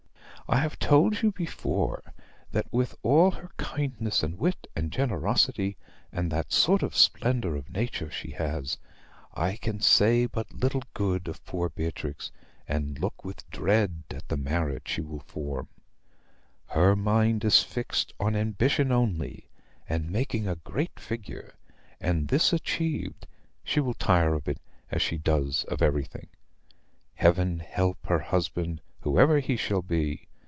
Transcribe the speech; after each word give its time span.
I 0.49 0.57
have 0.57 0.77
told 0.79 1.21
you 1.21 1.31
before, 1.31 2.11
that 2.51 2.67
with 2.73 2.93
all 3.03 3.31
her 3.31 3.51
kindness, 3.55 4.21
and 4.21 4.37
wit, 4.37 4.67
and 4.75 4.91
generosity, 4.91 5.77
and 6.11 6.29
that 6.29 6.51
sort 6.51 6.83
of 6.83 6.93
splendor 6.93 7.55
of 7.55 7.69
nature 7.69 8.11
she 8.11 8.31
has, 8.31 8.77
I 9.33 9.55
can 9.55 9.79
say 9.79 10.25
but 10.25 10.53
little 10.53 10.83
good 10.93 11.29
of 11.29 11.41
poor 11.45 11.69
Beatrix, 11.69 12.33
and 12.67 12.99
look 12.99 13.23
with 13.23 13.49
dread 13.49 14.03
at 14.09 14.27
the 14.27 14.35
marriage 14.35 14.89
she 14.89 14.99
will 14.99 15.21
form. 15.21 15.69
Her 16.65 16.97
mind 16.97 17.45
is 17.45 17.63
fixed 17.63 18.13
on 18.19 18.35
ambition 18.35 18.91
only, 18.91 19.47
and 19.87 20.11
making 20.11 20.49
a 20.49 20.55
great 20.55 20.99
figure; 20.99 21.53
and, 22.01 22.27
this 22.27 22.51
achieved, 22.51 23.25
she 23.63 23.79
will 23.79 23.93
tire 23.93 24.33
of 24.33 24.49
it 24.49 24.59
as 24.91 25.01
she 25.01 25.17
does 25.17 25.63
of 25.69 25.81
everything. 25.81 26.27
Heaven 27.13 27.59
help 27.59 28.05
her 28.07 28.19
husband, 28.19 28.81
whoever 28.99 29.39
he 29.39 29.55
shall 29.55 29.81
be! 29.81 30.27